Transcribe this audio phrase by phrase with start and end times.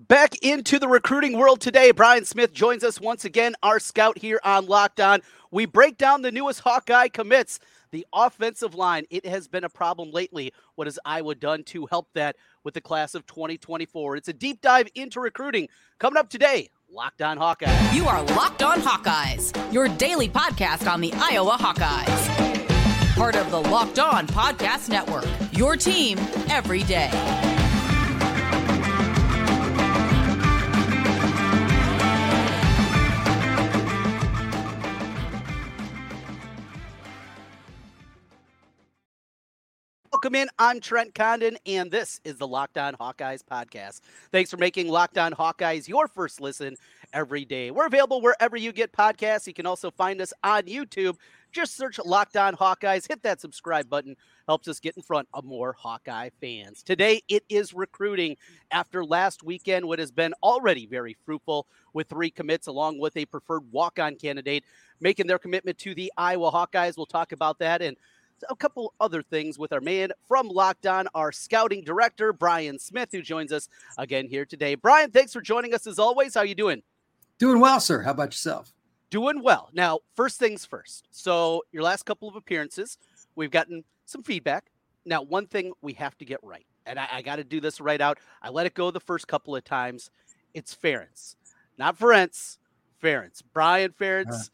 [0.00, 1.90] Back into the recruiting world today.
[1.90, 5.20] Brian Smith joins us once again, our scout here on Locked On.
[5.50, 7.58] We break down the newest Hawkeye commits.
[7.90, 10.52] The offensive line, it has been a problem lately.
[10.76, 14.14] What has Iowa done to help that with the class of 2024?
[14.14, 15.68] It's a deep dive into recruiting
[15.98, 16.68] coming up today.
[16.88, 17.92] Locked On Hawkeyes.
[17.92, 23.16] You are Locked On Hawkeyes, your daily podcast on the Iowa Hawkeyes.
[23.16, 26.18] Part of the Locked On Podcast Network, your team
[26.48, 27.47] every day.
[40.18, 40.48] Welcome in.
[40.58, 44.00] I'm Trent Condon, and this is the Locked On Hawkeyes podcast.
[44.32, 46.74] Thanks for making Locked On Hawkeyes your first listen
[47.12, 47.70] every day.
[47.70, 49.46] We're available wherever you get podcasts.
[49.46, 51.14] You can also find us on YouTube.
[51.52, 53.06] Just search Locked On Hawkeyes.
[53.06, 54.16] Hit that subscribe button.
[54.48, 56.82] Helps us get in front of more Hawkeye fans.
[56.82, 58.36] Today, it is recruiting
[58.72, 63.24] after last weekend, what has been already very fruitful with three commits, along with a
[63.26, 64.64] preferred walk on candidate
[65.00, 66.96] making their commitment to the Iowa Hawkeyes.
[66.96, 67.96] We'll talk about that and
[68.48, 73.08] a couple other things with our man from Locked On, our scouting director, Brian Smith,
[73.12, 74.74] who joins us again here today.
[74.74, 76.34] Brian, thanks for joining us as always.
[76.34, 76.82] How you doing?
[77.38, 78.02] Doing well, sir.
[78.02, 78.72] How about yourself?
[79.10, 79.70] Doing well.
[79.72, 81.06] Now, first things first.
[81.10, 82.98] So, your last couple of appearances,
[83.36, 84.66] we've gotten some feedback.
[85.04, 87.80] Now, one thing we have to get right, and I, I got to do this
[87.80, 88.18] right out.
[88.42, 90.10] I let it go the first couple of times.
[90.52, 91.36] It's Ferentz,
[91.78, 92.58] not Ferentz.
[93.02, 93.42] Ferentz.
[93.52, 94.48] Brian Ferentz uh.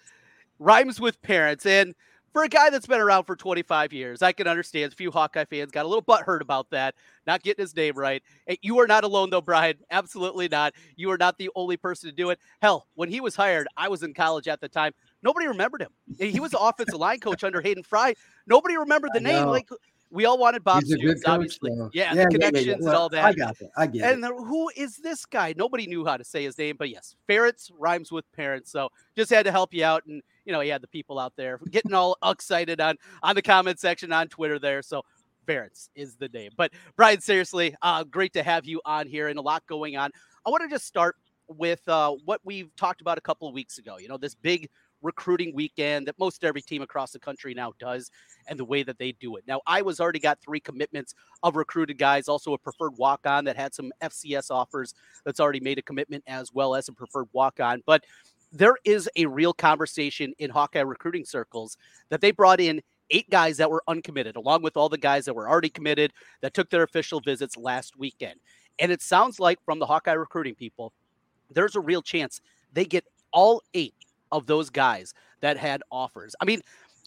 [0.58, 1.66] rhymes with parents.
[1.66, 1.94] And
[2.34, 5.44] for a guy that's been around for 25 years, I can understand a few Hawkeye
[5.44, 6.96] fans got a little butthurt about that,
[7.28, 8.22] not getting his name right.
[8.60, 9.76] You are not alone, though, Brian.
[9.90, 10.74] Absolutely not.
[10.96, 12.40] You are not the only person to do it.
[12.60, 14.92] Hell, when he was hired, I was in college at the time.
[15.22, 15.92] Nobody remembered him.
[16.18, 18.14] He was the offensive line coach under Hayden Fry.
[18.48, 19.46] Nobody remembered the name.
[19.46, 19.68] Like
[20.14, 21.72] we all wanted Bob Stoops, obviously.
[21.92, 23.24] Yeah, yeah, the connections yeah, yeah, well, and all that.
[23.24, 23.68] I got it.
[23.76, 24.30] I get and it.
[24.30, 25.54] And who is this guy?
[25.56, 28.70] Nobody knew how to say his name, but yes, Ferentz rhymes with parents.
[28.70, 30.04] So just had to help you out.
[30.06, 33.42] And, you know, he had the people out there getting all excited on, on the
[33.42, 34.82] comment section on Twitter there.
[34.82, 35.02] So
[35.46, 36.52] Ferentz is the name.
[36.56, 40.10] But Brian, seriously, uh, great to have you on here and a lot going on.
[40.46, 41.16] I want to just start
[41.48, 43.98] with uh, what we've talked about a couple of weeks ago.
[43.98, 44.70] You know, this big
[45.04, 48.10] recruiting weekend that most every team across the country now does
[48.48, 49.44] and the way that they do it.
[49.46, 53.56] Now, Iowa's already got three commitments of recruited guys, also a preferred walk on that
[53.56, 54.94] had some FCS offers
[55.24, 57.82] that's already made a commitment as well as a preferred walk on.
[57.86, 58.04] But
[58.50, 61.76] there is a real conversation in Hawkeye recruiting circles
[62.08, 65.34] that they brought in eight guys that were uncommitted, along with all the guys that
[65.34, 68.40] were already committed that took their official visits last weekend.
[68.78, 70.92] And it sounds like from the Hawkeye recruiting people,
[71.50, 72.40] there's a real chance
[72.72, 73.94] they get all eight
[74.34, 76.34] of those guys that had offers.
[76.40, 76.60] I mean,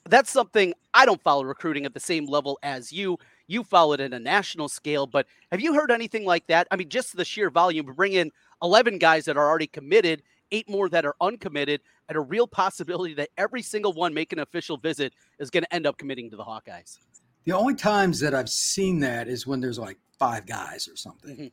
[0.05, 3.17] that's something I don't follow recruiting at the same level as you.
[3.47, 6.67] You follow it in a national scale, but have you heard anything like that?
[6.71, 8.31] I mean, just the sheer volume, bring in
[8.63, 13.13] 11 guys that are already committed, eight more that are uncommitted, and a real possibility
[13.15, 16.37] that every single one making an official visit is going to end up committing to
[16.37, 16.97] the Hawkeyes.
[17.43, 21.35] The only times that I've seen that is when there's like five guys or something.
[21.35, 21.47] Mm-hmm.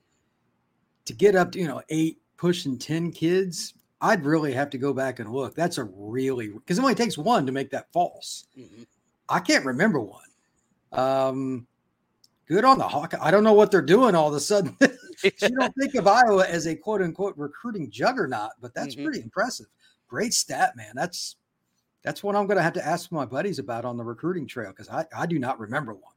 [1.07, 3.75] To get up to, you know, eight, pushing 10 kids,
[4.05, 5.55] I'd really have to go back and look.
[5.55, 8.45] That's a really because it only takes one to make that false.
[8.57, 8.83] Mm-hmm.
[9.31, 10.29] I can't remember one.
[10.93, 11.67] Um,
[12.47, 13.15] good on the Hawk.
[13.19, 14.77] I don't know what they're doing all of a sudden.
[15.25, 19.05] you don't think of Iowa as a quote unquote recruiting juggernaut, but that's mm-hmm.
[19.05, 19.67] pretty impressive.
[20.07, 20.93] Great stat, man.
[20.95, 21.37] That's
[22.03, 24.69] that's what I'm going to have to ask my buddies about on the recruiting trail
[24.69, 26.13] because I, I do not remember one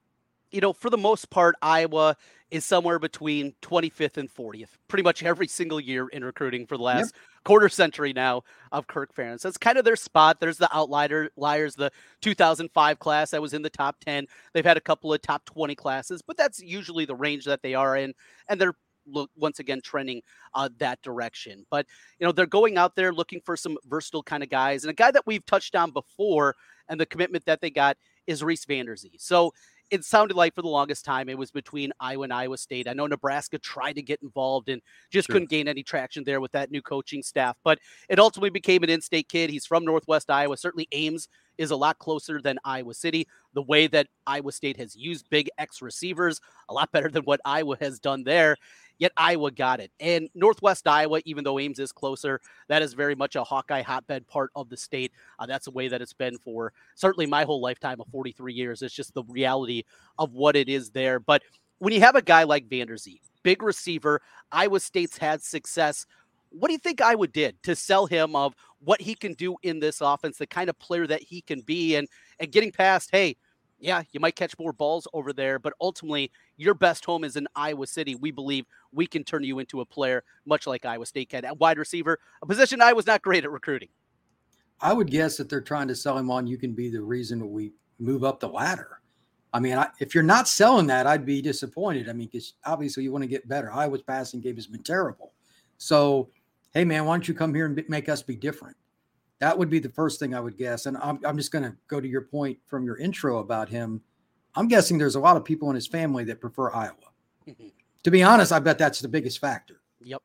[0.51, 2.15] you know, for the most part, Iowa
[2.51, 6.83] is somewhere between 25th and 40th, pretty much every single year in recruiting for the
[6.83, 7.21] last yep.
[7.47, 8.43] Quarter century now
[8.73, 9.41] of Kirk Ferentz.
[9.41, 10.41] That's kind of their spot.
[10.41, 11.91] There's the outlier liars, the
[12.21, 14.27] 2005 class that was in the top 10.
[14.53, 17.73] They've had a couple of top 20 classes, but that's usually the range that they
[17.73, 18.13] are in,
[18.49, 18.75] and they're
[19.37, 20.21] once again trending
[20.55, 21.65] uh, that direction.
[21.71, 21.85] But
[22.19, 24.93] you know, they're going out there looking for some versatile kind of guys, and a
[24.93, 26.57] guy that we've touched on before,
[26.89, 29.15] and the commitment that they got is Reece Vander Zee.
[29.19, 29.53] So
[29.89, 32.87] it sounded like for the longest time it was between Iowa and Iowa State.
[32.87, 35.33] I know Nebraska tried to get involved and just sure.
[35.33, 37.79] couldn't gain any traction there with that new coaching staff, but
[38.09, 39.49] it ultimately became an in-state kid.
[39.49, 40.57] He's from Northwest Iowa.
[40.57, 43.27] Certainly Ames is a lot closer than Iowa City.
[43.53, 46.39] The way that Iowa State has used big X receivers,
[46.69, 48.57] a lot better than what Iowa has done there.
[48.99, 49.91] Yet Iowa got it.
[49.99, 54.27] And Northwest Iowa, even though Ames is closer, that is very much a Hawkeye hotbed
[54.27, 55.11] part of the state.
[55.39, 58.81] Uh, that's the way that it's been for certainly my whole lifetime of 43 years.
[58.81, 59.83] It's just the reality
[60.17, 61.19] of what it is there.
[61.19, 61.43] But
[61.79, 64.21] when you have a guy like Vander Zee, big receiver,
[64.51, 66.05] Iowa State's had success.
[66.49, 69.79] What do you think Iowa did to sell him of what he can do in
[69.79, 72.07] this offense, the kind of player that he can be, and
[72.39, 73.35] and getting past, hey,
[73.79, 77.47] Yeah, you might catch more balls over there, but ultimately, your best home is in
[77.55, 78.15] Iowa City.
[78.15, 81.45] We believe we can turn you into a player much like Iowa State can.
[81.45, 83.89] At wide receiver, a position I was not great at recruiting.
[84.81, 87.51] I would guess that they're trying to sell him on you can be the reason
[87.51, 89.01] we move up the ladder.
[89.53, 92.09] I mean, I, if you're not selling that, I'd be disappointed.
[92.09, 93.71] I mean, because obviously you want to get better.
[93.71, 95.33] Iowa's passing game has been terrible.
[95.77, 96.29] So,
[96.73, 98.75] hey, man, why don't you come here and make us be different?
[99.39, 100.85] That would be the first thing I would guess.
[100.85, 104.01] And I'm, I'm just going to go to your point from your intro about him.
[104.55, 106.95] I'm guessing there's a lot of people in his family that prefer Iowa.
[107.47, 107.67] Mm-hmm.
[108.03, 109.81] To be honest, I bet that's the biggest factor.
[110.01, 110.21] Yep.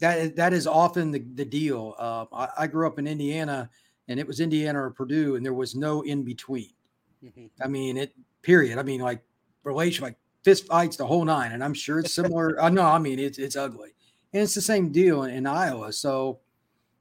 [0.00, 1.94] That is, that is often the, the deal.
[1.98, 3.68] Uh, I, I, grew up in Indiana
[4.08, 6.70] and it was Indiana or Purdue, and there was no in between.
[7.24, 7.46] Mm-hmm.
[7.62, 8.78] I mean, it period.
[8.78, 9.22] I mean, like
[9.64, 11.52] relation, like fist fights, the whole nine.
[11.52, 12.60] And I'm sure it's similar.
[12.62, 13.90] I know, I mean, it's it's ugly,
[14.32, 15.92] and it's the same deal in, in, Iowa.
[15.92, 16.40] So,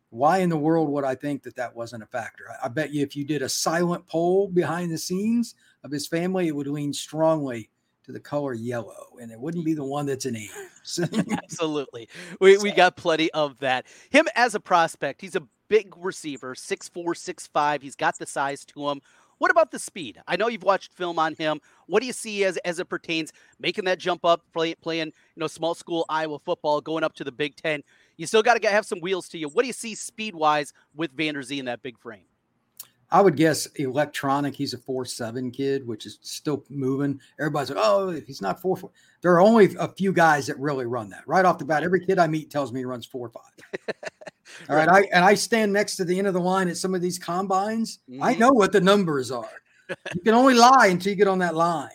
[0.09, 2.45] why in the world would I think that that wasn't a factor?
[2.50, 6.07] I, I bet you if you did a silent poll behind the scenes of his
[6.07, 7.69] family, it would lean strongly
[8.06, 11.00] to the color yellow, and it wouldn't be the one that's in Ames.
[11.31, 12.07] Absolutely,
[12.39, 13.86] we we got plenty of that.
[14.09, 17.81] Him as a prospect, he's a big receiver, six four, six five.
[17.81, 19.01] He's got the size to him.
[19.39, 20.19] What about the speed?
[20.27, 21.62] I know you've watched film on him.
[21.86, 25.39] What do you see as as it pertains making that jump up, play, playing you
[25.39, 27.83] know small school Iowa football, going up to the Big Ten?
[28.18, 29.48] You still got to have some wheels to you.
[29.48, 32.25] What do you see speed wise with Vander Zee in that big frame?
[33.10, 34.54] I would guess electronic.
[34.54, 37.22] He's a four seven kid, which is still moving.
[37.40, 38.92] Everybody's like, oh, he's not four four.
[39.22, 41.84] There are only a few guys that really run that right off the bat.
[41.84, 43.96] Every kid I meet tells me he runs four five.
[44.69, 44.90] All right.
[44.90, 47.18] I and I stand next to the end of the line at some of these
[47.18, 48.00] combines.
[48.10, 48.24] Mm-hmm.
[48.24, 49.50] I know what the numbers are.
[50.14, 51.92] you can only lie until you get on that line.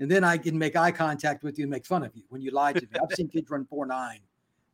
[0.00, 2.40] And then I can make eye contact with you and make fun of you when
[2.40, 2.88] you lie to me.
[3.00, 4.20] I've seen kids run four nine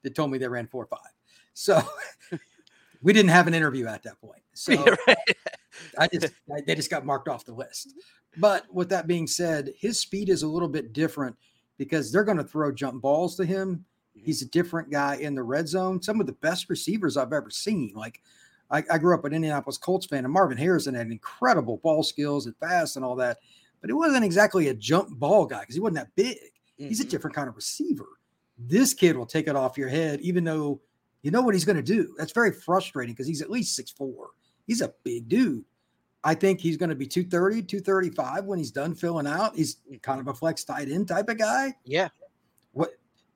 [0.05, 1.13] that told me they ran four or five.
[1.53, 1.83] So
[3.03, 4.41] we didn't have an interview at that point.
[4.57, 5.17] So right.
[5.99, 7.93] I just I, they just got marked off the list.
[8.37, 11.35] But with that being said, his speed is a little bit different
[11.77, 13.85] because they're going to throw jump balls to him
[14.15, 16.01] He's a different guy in the red zone.
[16.01, 17.93] Some of the best receivers I've ever seen.
[17.95, 18.21] Like
[18.71, 22.47] I, I grew up an Indianapolis Colts fan, and Marvin Harrison had incredible ball skills
[22.47, 23.39] and fast and all that,
[23.81, 26.37] but it wasn't exactly a jump ball guy because he wasn't that big.
[26.37, 26.89] Mm-hmm.
[26.89, 27.11] He's a mm-hmm.
[27.11, 28.07] different kind of receiver.
[28.59, 30.81] This kid will take it off your head, even though
[31.23, 32.15] you know what he's going to do.
[32.19, 34.31] That's very frustrating because he's at least six four.
[34.67, 35.65] He's a big dude.
[36.23, 39.55] I think he's going to be 230, 235 when he's done filling out.
[39.55, 41.75] He's kind of a flex tight end type of guy.
[41.85, 42.09] Yeah.
[42.73, 42.91] What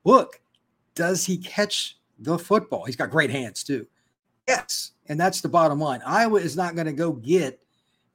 [0.05, 0.41] look,
[0.94, 2.85] does he catch the football?
[2.85, 3.87] He's got great hands too.
[4.47, 4.93] Yes.
[5.06, 6.00] And that's the bottom line.
[6.05, 7.61] Iowa is not going to go get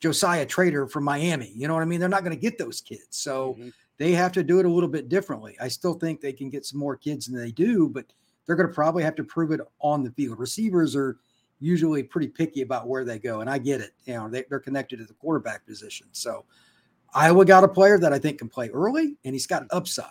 [0.01, 1.51] Joshisa Trader from Miami.
[1.55, 1.99] You know what I mean?
[1.99, 3.05] They're not going to get those kids.
[3.11, 3.69] So mm-hmm.
[3.97, 5.55] They have to do it a little bit differently.
[5.61, 8.05] I still think they can get some more kids than they do, but
[8.45, 10.39] they're going to probably have to prove it on the field.
[10.39, 11.17] Receivers are
[11.59, 13.41] usually pretty picky about where they go.
[13.41, 13.91] And I get it.
[14.05, 16.07] You know, they, are connected to the quarterback position.
[16.11, 16.43] So
[17.13, 20.07] Iowa got a player that I think can play early and he's got an upside.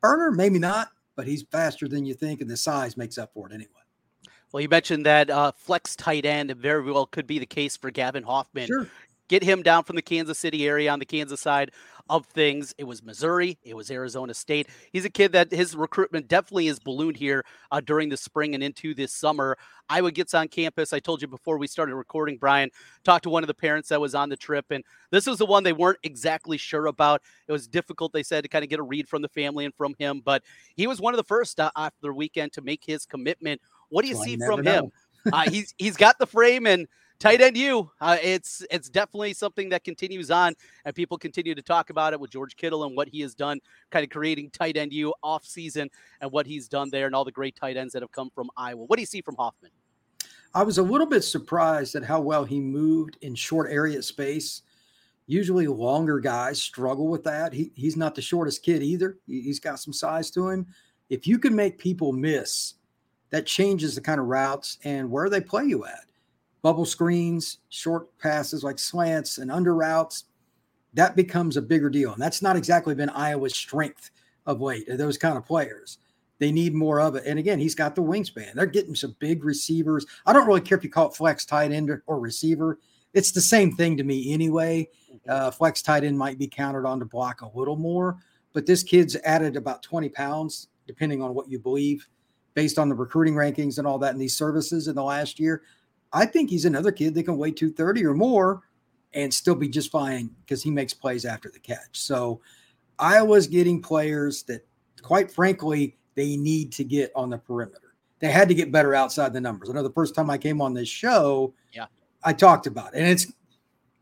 [0.00, 3.48] Burner, maybe not but he's faster than you think, and the size makes up for
[3.48, 3.68] it anyway.
[4.52, 7.90] Well, you mentioned that uh, flex tight end very well could be the case for
[7.90, 8.66] Gavin Hoffman.
[8.66, 8.88] Sure.
[9.28, 11.70] Get him down from the Kansas City area on the Kansas side
[12.08, 12.74] of things.
[12.78, 14.68] It was Missouri, it was Arizona State.
[14.92, 18.62] He's a kid that his recruitment definitely is ballooned here uh, during the spring and
[18.62, 19.56] into this summer.
[19.88, 20.92] Iowa gets on campus.
[20.92, 22.70] I told you before we started recording, Brian,
[23.04, 25.46] talked to one of the parents that was on the trip, and this was the
[25.46, 27.22] one they weren't exactly sure about.
[27.48, 29.74] It was difficult, they said, to kind of get a read from the family and
[29.74, 30.42] from him, but
[30.76, 33.60] he was one of the first uh, after the weekend to make his commitment.
[33.88, 34.90] What do you see from him?
[35.32, 36.86] uh, he's he's got the frame and
[37.22, 37.88] Tight End U.
[38.00, 42.18] Uh, it's it's definitely something that continues on, and people continue to talk about it
[42.18, 43.60] with George Kittle and what he has done,
[43.92, 45.88] kind of creating Tight End U off season
[46.20, 48.50] and what he's done there, and all the great tight ends that have come from
[48.56, 48.86] Iowa.
[48.86, 49.70] What do you see from Hoffman?
[50.52, 54.62] I was a little bit surprised at how well he moved in short area space.
[55.28, 57.52] Usually, longer guys struggle with that.
[57.52, 59.18] He, he's not the shortest kid either.
[59.28, 60.66] He, he's got some size to him.
[61.08, 62.74] If you can make people miss,
[63.30, 66.06] that changes the kind of routes and where they play you at
[66.62, 70.24] bubble screens, short passes like slants and under routes,
[70.94, 72.12] that becomes a bigger deal.
[72.12, 74.10] And that's not exactly been Iowa's strength
[74.46, 75.98] of late, those kind of players.
[76.38, 77.24] They need more of it.
[77.26, 78.54] And again, he's got the wingspan.
[78.54, 80.06] They're getting some big receivers.
[80.26, 82.78] I don't really care if you call it flex tight end or receiver.
[83.14, 84.88] It's the same thing to me anyway.
[85.12, 85.30] Mm-hmm.
[85.30, 88.16] Uh, flex tight end might be counted on to block a little more,
[88.52, 92.08] but this kid's added about 20 pounds, depending on what you believe,
[92.54, 95.62] based on the recruiting rankings and all that in these services in the last year.
[96.12, 98.62] I think he's another kid that can weigh 230 or more
[99.14, 102.00] and still be just fine because he makes plays after the catch.
[102.00, 102.40] So
[102.98, 104.66] Iowa's getting players that,
[105.02, 107.94] quite frankly, they need to get on the perimeter.
[108.20, 109.68] They had to get better outside the numbers.
[109.68, 111.86] I know the first time I came on this show, yeah,
[112.22, 112.98] I talked about it.
[112.98, 113.32] And it's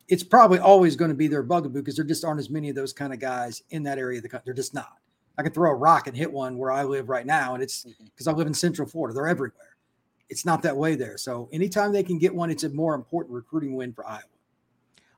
[0.08, 2.74] it's probably always going to be their bugaboo because there just aren't as many of
[2.74, 4.44] those kind of guys in that area of the country.
[4.46, 4.98] They're just not.
[5.38, 7.84] I can throw a rock and hit one where I live right now, and it's
[7.84, 8.28] because mm-hmm.
[8.28, 9.14] I live in Central Florida.
[9.14, 9.69] They're everywhere.
[10.30, 11.18] It's not that way there.
[11.18, 14.22] So anytime they can get one, it's a more important recruiting win for Iowa.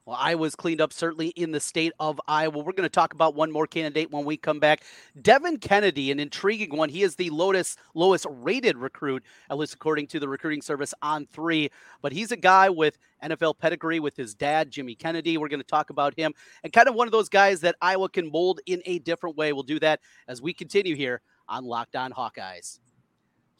[0.05, 2.59] Well, Iowa's cleaned up certainly in the state of Iowa.
[2.59, 4.83] We're going to talk about one more candidate when we come back.
[5.21, 6.89] Devin Kennedy, an intriguing one.
[6.89, 11.71] He is the lowest lowest rated recruit, at least according to the recruiting service On3.
[12.01, 15.39] But he's a guy with NFL pedigree with his dad, Jimmy Kennedy.
[15.39, 18.09] We're going to talk about him and kind of one of those guys that Iowa
[18.09, 19.53] can mold in a different way.
[19.53, 22.81] We'll do that as we continue here on Locked On Hawkeyes.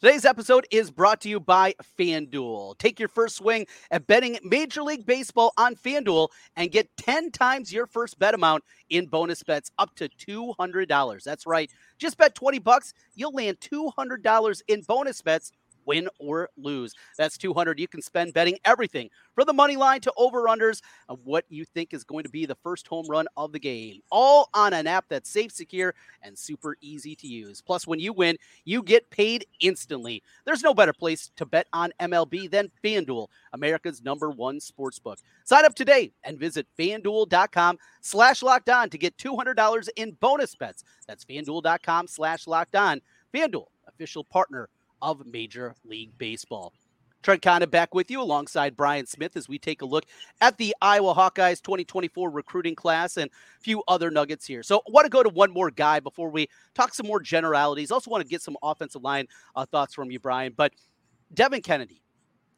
[0.01, 2.77] Today's episode is brought to you by FanDuel.
[2.77, 7.71] Take your first swing at betting Major League Baseball on FanDuel and get 10 times
[7.71, 11.23] your first bet amount in bonus bets up to $200.
[11.23, 11.71] That's right.
[11.97, 15.53] Just bet 20 bucks, you'll land $200 in bonus bets
[15.85, 16.93] win or lose.
[17.17, 21.45] That's 200 you can spend betting everything from the money line to over-unders of what
[21.49, 24.01] you think is going to be the first home run of the game.
[24.11, 27.61] All on an app that's safe, secure, and super easy to use.
[27.61, 30.23] Plus, when you win, you get paid instantly.
[30.45, 35.19] There's no better place to bet on MLB than FanDuel, America's number one sports book.
[35.43, 40.83] Sign up today and visit fanduel.com slash locked on to get $200 in bonus bets.
[41.07, 43.01] That's fanduel.com slash locked on.
[43.33, 44.69] FanDuel, official partner
[45.03, 46.73] of Major League Baseball.
[47.21, 50.05] Trent Condon back with you alongside Brian Smith as we take a look
[50.41, 54.61] at the Iowa Hawkeyes 2024 recruiting class and a few other nuggets here.
[54.61, 57.91] So, I want to go to one more guy before we talk some more generalities.
[57.91, 60.53] Also, want to get some offensive line uh, thoughts from you, Brian.
[60.55, 60.73] But
[61.33, 62.01] Devin Kennedy,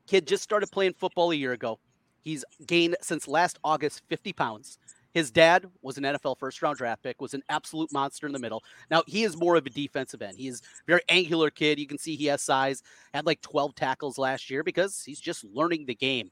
[0.08, 1.80] kid just started playing football a year ago.
[2.22, 4.80] He's gained since last August 50 pounds.
[5.16, 8.40] His dad was an NFL first round draft pick, was an absolute monster in the
[8.40, 8.62] middle.
[8.92, 10.38] Now, he is more of a defensive end.
[10.38, 11.80] He is very angular kid.
[11.80, 15.46] You can see he has size, had like 12 tackles last year because he's just
[15.46, 16.32] learning the game.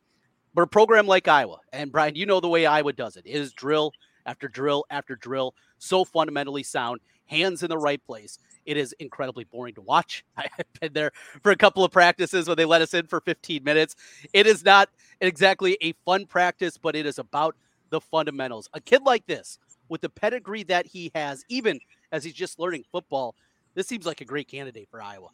[0.53, 3.39] But a program like Iowa, and Brian, you know the way Iowa does it, it
[3.39, 3.93] is drill
[4.25, 8.37] after drill after drill, so fundamentally sound, hands in the right place.
[8.65, 10.25] It is incredibly boring to watch.
[10.37, 10.49] I've
[10.81, 11.11] been there
[11.41, 13.95] for a couple of practices when they let us in for 15 minutes.
[14.33, 14.89] It is not
[15.21, 17.55] exactly a fun practice, but it is about
[17.93, 18.67] the fundamentals.
[18.73, 21.79] A kid like this, with the pedigree that he has, even
[22.11, 23.35] as he's just learning football,
[23.75, 25.29] this seems like a great candidate for Iowa.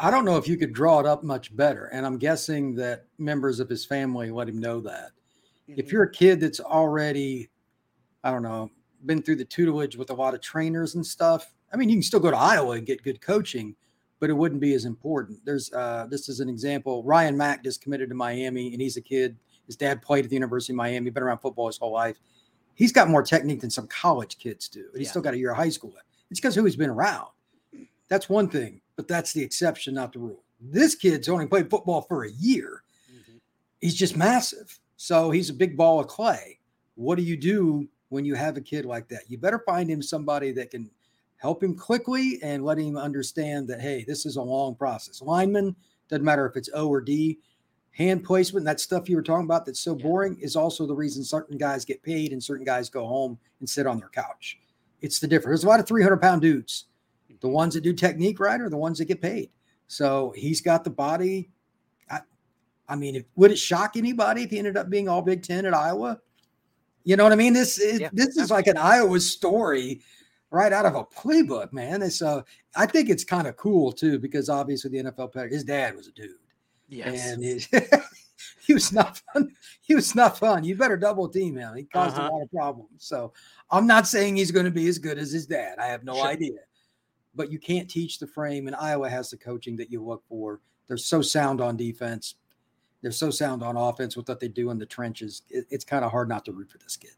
[0.00, 1.90] I don't know if you could draw it up much better.
[1.92, 5.10] And I'm guessing that members of his family let him know that.
[5.68, 5.78] Mm-hmm.
[5.78, 7.50] If you're a kid that's already,
[8.24, 8.70] I don't know,
[9.04, 12.02] been through the tutelage with a lot of trainers and stuff, I mean, you can
[12.02, 13.76] still go to Iowa and get good coaching,
[14.20, 15.44] but it wouldn't be as important.
[15.44, 17.04] There's, uh, this is an example.
[17.04, 20.36] Ryan Mack just committed to Miami, and he's a kid his dad played at the
[20.36, 22.16] University of Miami, been around football his whole life.
[22.74, 24.80] He's got more technique than some college kids do.
[24.80, 25.10] And he's yeah.
[25.10, 25.94] still got a year of high school.
[26.30, 27.28] It's because who he's been around.
[28.08, 30.42] That's one thing, but that's the exception, not the rule.
[30.60, 32.82] This kid's only played football for a year.
[33.10, 33.38] Mm-hmm.
[33.80, 34.78] He's just massive.
[34.96, 36.58] So he's a big ball of clay.
[36.94, 39.22] What do you do when you have a kid like that?
[39.28, 40.90] You better find him somebody that can
[41.36, 45.20] help him quickly and let him understand that, hey, this is a long process.
[45.20, 45.74] Lineman,
[46.08, 47.38] doesn't matter if it's O or D,
[47.92, 51.22] hand placement, that stuff you were talking about that's so boring is also the reason
[51.22, 54.58] certain guys get paid and certain guys go home and sit on their couch.
[55.00, 55.60] It's the difference.
[55.60, 56.86] There's a lot of 300 pound dudes.
[57.28, 57.54] The mm-hmm.
[57.54, 59.50] ones that do technique right are the ones that get paid.
[59.88, 61.50] So he's got the body.
[62.10, 62.20] I,
[62.88, 65.66] I mean, if, would it shock anybody if he ended up being all Big Ten
[65.66, 66.18] at Iowa?
[67.04, 67.52] You know what I mean?
[67.52, 68.10] This it, yeah.
[68.12, 70.00] this is like an Iowa story
[70.50, 72.02] right out of a playbook, man.
[72.02, 72.42] And so uh,
[72.76, 76.12] I think it's kind of cool too because obviously the NFL his dad was a
[76.12, 76.36] dude.
[76.92, 77.32] Yes.
[77.32, 77.68] And it,
[78.66, 79.52] he was not fun.
[79.80, 80.62] He was not fun.
[80.62, 81.74] You better double team him.
[81.74, 82.28] He caused uh-huh.
[82.28, 82.90] a lot of problems.
[82.98, 83.32] So
[83.70, 85.78] I'm not saying he's going to be as good as his dad.
[85.78, 86.26] I have no sure.
[86.26, 86.58] idea.
[87.34, 90.60] But you can't teach the frame, and Iowa has the coaching that you look for.
[90.86, 92.34] They're so sound on defense.
[93.00, 95.42] They're so sound on offense with what they do in the trenches.
[95.48, 97.12] It, it's kind of hard not to root for this kid.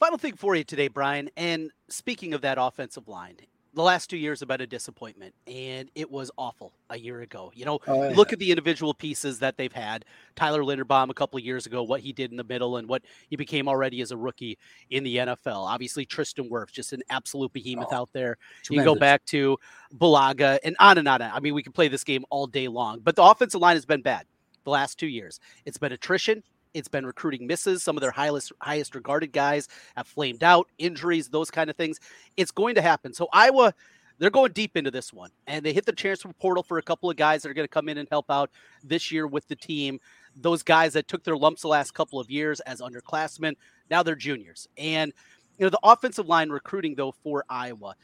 [0.00, 1.30] Final thing for you today, Brian.
[1.36, 3.36] And speaking of that offensive line,
[3.78, 7.52] the last two years have been a disappointment, and it was awful a year ago.
[7.54, 8.16] You know, oh, yeah.
[8.16, 10.04] look at the individual pieces that they've had.
[10.34, 13.02] Tyler Linderbaum a couple of years ago, what he did in the middle, and what
[13.30, 14.58] he became already as a rookie
[14.90, 15.66] in the NFL.
[15.66, 18.36] Obviously, Tristan Wirfs, just an absolute behemoth oh, out there.
[18.64, 18.88] Tremendous.
[18.88, 19.56] You go back to
[19.96, 21.22] Bulaga and on and on.
[21.22, 23.86] I mean, we can play this game all day long, but the offensive line has
[23.86, 24.26] been bad
[24.64, 25.38] the last two years.
[25.64, 26.42] It's been attrition
[26.74, 27.82] it's been recruiting misses.
[27.82, 32.00] Some of their highest highest regarded guys have flamed out, injuries, those kind of things.
[32.36, 33.12] It's going to happen.
[33.14, 33.74] So Iowa,
[34.18, 37.08] they're going deep into this one, and they hit the transfer portal for a couple
[37.08, 38.50] of guys that are going to come in and help out
[38.82, 40.00] this year with the team.
[40.36, 43.54] Those guys that took their lumps the last couple of years as underclassmen,
[43.90, 44.68] now they're juniors.
[44.76, 45.12] And
[45.58, 47.94] you know the offensive line recruiting though for Iowa,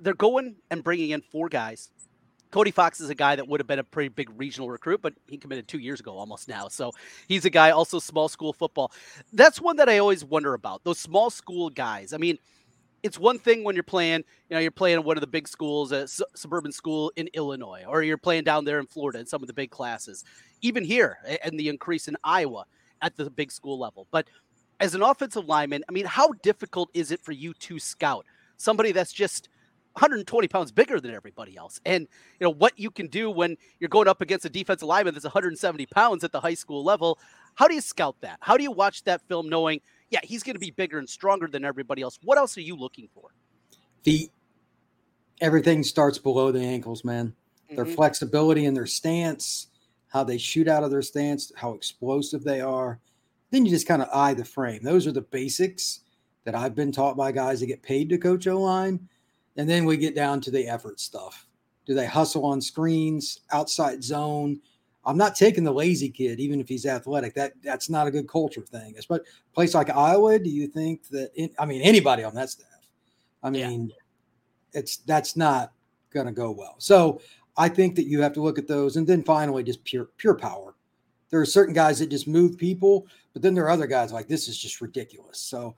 [0.00, 1.90] they're going and bringing in four guys
[2.52, 5.14] Cody Fox is a guy that would have been a pretty big regional recruit, but
[5.26, 6.68] he committed two years ago almost now.
[6.68, 6.92] So
[7.26, 8.92] he's a guy also small school football.
[9.32, 12.12] That's one that I always wonder about those small school guys.
[12.12, 12.38] I mean,
[13.02, 15.92] it's one thing when you're playing, you know, you're playing one of the big schools,
[15.92, 19.42] a su- suburban school in Illinois, or you're playing down there in Florida in some
[19.42, 20.22] of the big classes,
[20.60, 22.64] even here and the increase in Iowa
[23.00, 24.06] at the big school level.
[24.10, 24.28] But
[24.78, 28.26] as an offensive lineman, I mean, how difficult is it for you to scout
[28.58, 29.48] somebody that's just
[29.94, 31.80] 120 pounds bigger than everybody else.
[31.84, 32.08] And
[32.40, 35.24] you know what you can do when you're going up against a defensive lineman that's
[35.24, 37.18] 170 pounds at the high school level.
[37.54, 38.38] How do you scout that?
[38.40, 39.80] How do you watch that film knowing,
[40.10, 42.18] yeah, he's going to be bigger and stronger than everybody else?
[42.22, 43.30] What else are you looking for?
[44.02, 44.30] Feet.
[45.40, 47.34] Everything starts below the ankles, man.
[47.70, 47.94] Their mm-hmm.
[47.94, 49.68] flexibility in their stance,
[50.08, 53.00] how they shoot out of their stance, how explosive they are.
[53.50, 54.82] Then you just kind of eye the frame.
[54.82, 56.00] Those are the basics
[56.44, 59.08] that I've been taught by guys that get paid to coach O line
[59.56, 61.46] and then we get down to the effort stuff.
[61.86, 64.60] Do they hustle on screens, outside zone?
[65.04, 67.34] I'm not taking the lazy kid, even if he's athletic.
[67.34, 68.94] That that's not a good culture thing.
[69.08, 71.30] But place like Iowa, do you think that?
[71.58, 72.68] I mean, anybody on that staff.
[73.42, 74.80] I mean, yeah.
[74.80, 75.72] it's that's not
[76.12, 76.76] going to go well.
[76.78, 77.20] So
[77.56, 80.36] I think that you have to look at those, and then finally, just pure pure
[80.36, 80.74] power.
[81.30, 84.28] There are certain guys that just move people, but then there are other guys like
[84.28, 85.38] this is just ridiculous.
[85.38, 85.74] So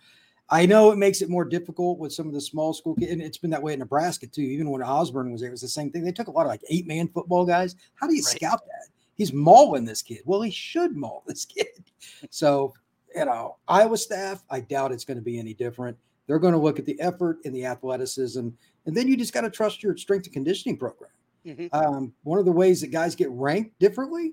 [0.51, 3.23] I know it makes it more difficult with some of the small school kids, and
[3.23, 4.43] it's been that way in Nebraska too.
[4.43, 6.05] Even when Osborne was there, it was the same thing.
[6.05, 7.77] They took a lot of like eight man football guys.
[7.95, 8.37] How do you right.
[8.37, 8.89] scout that?
[9.17, 10.21] He's mauling this kid.
[10.25, 11.85] Well, he should maul this kid.
[12.31, 12.75] So,
[13.15, 15.97] you know, Iowa staff, I doubt it's going to be any different.
[16.27, 18.49] They're going to look at the effort and the athleticism,
[18.87, 21.11] and then you just got to trust your strength and conditioning program.
[21.47, 21.67] Mm-hmm.
[21.73, 24.33] Um, one of the ways that guys get ranked differently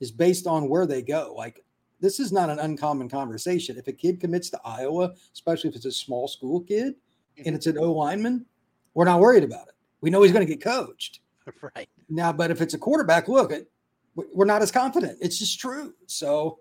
[0.00, 1.34] is based on where they go.
[1.36, 1.64] Like
[2.00, 3.76] this is not an uncommon conversation.
[3.78, 6.94] If a kid commits to Iowa, especially if it's a small school kid
[7.44, 8.44] and it's an O lineman,
[8.94, 9.74] we're not worried about it.
[10.00, 11.20] We know he's going to get coached.
[11.76, 11.88] Right.
[12.08, 13.70] Now, but if it's a quarterback, look, it,
[14.16, 15.16] we're not as confident.
[15.20, 15.94] It's just true.
[16.06, 16.58] So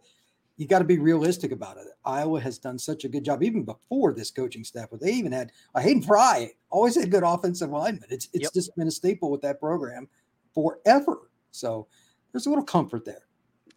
[0.57, 1.87] you got to be realistic about it.
[2.05, 4.89] Iowa has done such a good job, even before this coaching staff.
[4.91, 8.03] But they even had uh, Hayden Fry always had good offensive linemen.
[8.09, 8.53] It's it's yep.
[8.53, 10.07] just been a staple with that program
[10.53, 11.29] forever.
[11.51, 11.87] So
[12.31, 13.25] there's a little comfort there.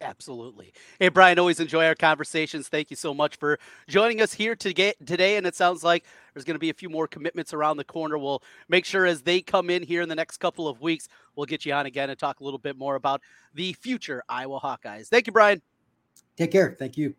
[0.01, 0.71] Absolutely.
[0.97, 2.69] Hey, Brian, always enjoy our conversations.
[2.69, 3.59] Thank you so much for
[3.89, 4.93] joining us here today.
[5.35, 8.17] And it sounds like there's going to be a few more commitments around the corner.
[8.17, 11.47] We'll make sure as they come in here in the next couple of weeks, we'll
[11.47, 13.21] get you on again and talk a little bit more about
[13.53, 15.07] the future Iowa Hawkeyes.
[15.07, 15.61] Thank you, Brian.
[16.37, 16.77] Take care.
[16.79, 17.13] Thank you.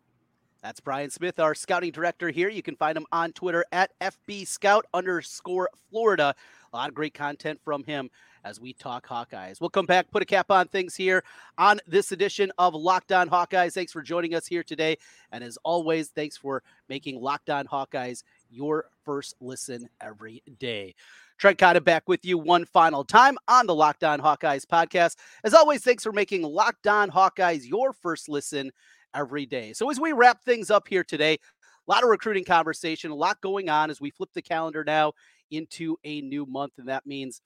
[0.62, 2.50] That's Brian Smith, our scouting director here.
[2.50, 6.34] You can find him on Twitter at FB Scout underscore Florida.
[6.72, 8.10] A lot of great content from him
[8.44, 9.60] as we talk Hawkeyes.
[9.60, 11.24] We'll come back, put a cap on things here
[11.58, 13.72] on this edition of Locked On Hawkeyes.
[13.72, 14.96] Thanks for joining us here today.
[15.32, 20.94] And as always, thanks for making Locked On Hawkeyes your first listen every day.
[21.38, 25.16] Trent Condon back with you one final time on the Locked On Hawkeyes podcast.
[25.42, 28.70] As always, thanks for making Locked On Hawkeyes your first listen
[29.14, 29.72] every day.
[29.72, 33.40] So as we wrap things up here today, a lot of recruiting conversation, a lot
[33.40, 35.14] going on as we flip the calendar now
[35.50, 36.72] into a new month.
[36.78, 37.40] And that means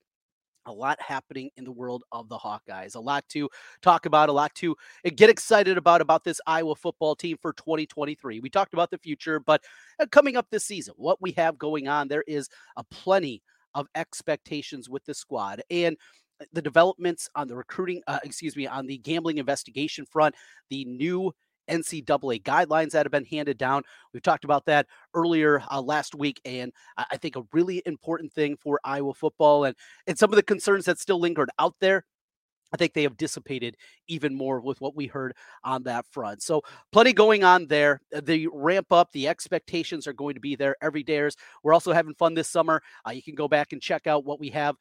[0.66, 2.94] a lot happening in the world of the Hawkeyes.
[2.94, 3.48] A lot to
[3.82, 7.52] talk about, a lot to eh, get excited about about this Iowa football team for
[7.52, 8.40] 2023.
[8.40, 9.62] We talked about the future, but
[10.00, 13.42] eh, coming up this season, what we have going on, there is a plenty
[13.74, 15.96] of expectations with the squad and
[16.40, 20.34] eh, the developments on the recruiting, uh, excuse me, on the gambling investigation front,
[20.70, 21.32] the new
[21.68, 23.82] NCAA guidelines that have been handed down.
[24.12, 28.56] We've talked about that earlier uh, last week, and I think a really important thing
[28.56, 32.04] for Iowa football and and some of the concerns that still lingered out there.
[32.72, 33.76] I think they have dissipated
[34.08, 36.42] even more with what we heard on that front.
[36.42, 38.00] So, plenty going on there.
[38.12, 41.28] Uh, the ramp up, the expectations are going to be there every day.
[41.62, 42.82] We're also having fun this summer.
[43.06, 44.74] Uh, you can go back and check out what we have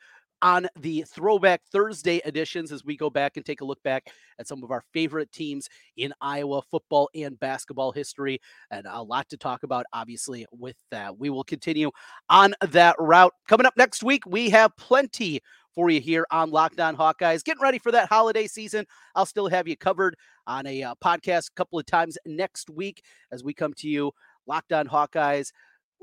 [0.43, 4.47] on the Throwback Thursday editions as we go back and take a look back at
[4.47, 8.39] some of our favorite teams in Iowa football and basketball history.
[8.69, 11.17] And a lot to talk about, obviously, with that.
[11.17, 11.91] We will continue
[12.29, 13.33] on that route.
[13.47, 15.39] Coming up next week, we have plenty
[15.73, 17.43] for you here on Locked On Hawkeyes.
[17.43, 18.85] Getting ready for that holiday season.
[19.15, 23.01] I'll still have you covered on a uh, podcast a couple of times next week
[23.31, 24.11] as we come to you,
[24.45, 25.51] Locked On Hawkeyes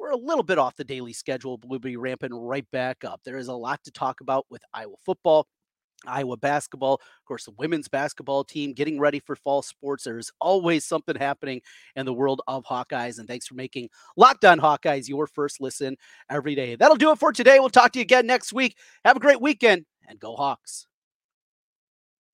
[0.00, 3.20] we're a little bit off the daily schedule, but we'll be ramping right back up.
[3.24, 5.46] There is a lot to talk about with Iowa football.
[6.06, 10.04] Iowa basketball, of course, the women's basketball team getting ready for fall sports.
[10.04, 11.60] There's always something happening
[11.94, 13.18] in the world of Hawkeyes.
[13.18, 15.96] And thanks for making Locked On Hawkeyes your first listen
[16.30, 16.74] every day.
[16.74, 17.60] That'll do it for today.
[17.60, 18.78] We'll talk to you again next week.
[19.04, 20.86] Have a great weekend and go Hawks.